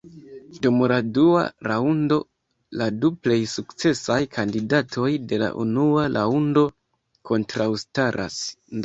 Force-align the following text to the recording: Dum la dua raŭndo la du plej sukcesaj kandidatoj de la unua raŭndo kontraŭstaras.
Dum 0.65 0.77
la 0.91 0.95
dua 1.17 1.41
raŭndo 1.71 2.15
la 2.81 2.87
du 3.03 3.11
plej 3.27 3.37
sukcesaj 3.51 4.17
kandidatoj 4.37 5.11
de 5.33 5.39
la 5.45 5.51
unua 5.65 6.07
raŭndo 6.17 6.65
kontraŭstaras. 7.33 8.41